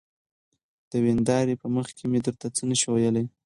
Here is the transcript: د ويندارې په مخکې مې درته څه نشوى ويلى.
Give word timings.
د 0.91 0.93
ويندارې 1.05 1.55
په 1.61 1.67
مخکې 1.75 2.03
مې 2.11 2.19
درته 2.25 2.47
څه 2.55 2.61
نشوى 2.69 2.91
ويلى. 2.93 3.23